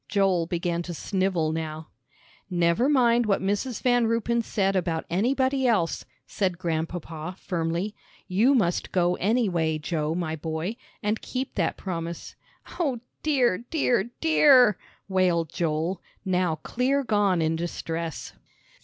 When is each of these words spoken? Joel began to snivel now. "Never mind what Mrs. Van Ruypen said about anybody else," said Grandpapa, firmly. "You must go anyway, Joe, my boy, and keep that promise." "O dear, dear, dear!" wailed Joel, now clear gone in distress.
Joel 0.09 0.47
began 0.47 0.81
to 0.81 0.95
snivel 0.95 1.51
now. 1.51 1.89
"Never 2.49 2.89
mind 2.89 3.27
what 3.27 3.39
Mrs. 3.39 3.83
Van 3.83 4.07
Ruypen 4.07 4.41
said 4.41 4.75
about 4.75 5.05
anybody 5.11 5.67
else," 5.67 6.05
said 6.25 6.57
Grandpapa, 6.57 7.35
firmly. 7.37 7.93
"You 8.27 8.55
must 8.55 8.91
go 8.91 9.13
anyway, 9.17 9.77
Joe, 9.77 10.15
my 10.15 10.35
boy, 10.35 10.75
and 11.03 11.21
keep 11.21 11.53
that 11.53 11.77
promise." 11.77 12.33
"O 12.79 13.01
dear, 13.21 13.59
dear, 13.69 14.09
dear!" 14.21 14.75
wailed 15.07 15.49
Joel, 15.53 16.01
now 16.25 16.55
clear 16.55 17.03
gone 17.03 17.39
in 17.39 17.55
distress. 17.55 18.33